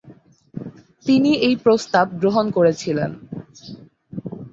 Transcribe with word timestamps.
তিনি 1.05 1.31
এই 1.47 1.55
প্রস্তাব 1.63 2.05
গ্রহণ 2.21 2.45
করেছিলেন। 2.51 3.11